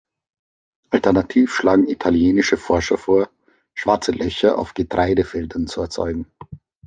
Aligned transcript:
Alternativ 0.89 1.53
schlagen 1.53 1.87
italienische 1.87 2.57
Forscher 2.57 2.97
vor, 2.97 3.29
Schwarze 3.75 4.11
Löcher 4.11 4.57
auf 4.57 4.73
Getreidefeldern 4.73 5.67
zu 5.67 5.79
erzeugen. 5.79 6.25